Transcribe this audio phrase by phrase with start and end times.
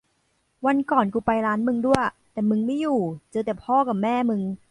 [0.65, 2.01] วันก่อนกูไปร้านมึงด้วย
[2.31, 2.99] แต่มึงไม่อยู่
[3.31, 4.41] เจอแต่พ่อกะแม่มึง